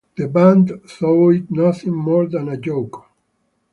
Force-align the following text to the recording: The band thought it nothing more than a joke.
The 0.17 0.27
band 0.27 0.81
thought 0.87 1.35
it 1.35 1.51
nothing 1.51 1.93
more 1.93 2.25
than 2.25 2.49
a 2.49 2.57
joke. 2.57 3.05